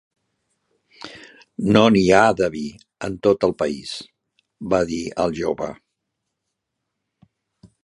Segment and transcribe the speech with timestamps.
[1.75, 2.63] "No n'hi ha, de vi,
[3.09, 3.93] en tot el país",
[4.75, 5.71] va dir el jove.